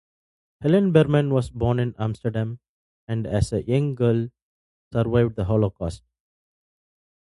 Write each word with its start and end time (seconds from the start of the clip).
Helen 0.61 0.91
Berman 0.93 1.31
was 1.31 1.51
born 1.51 1.77
in 1.77 1.93
Amsterdam 1.99 2.57
and 3.07 3.27
as 3.27 3.53
a 3.53 3.61
young 3.61 3.93
girl 3.93 4.29
survived 4.91 5.35
the 5.35 5.43
Holocaust. 5.45 6.01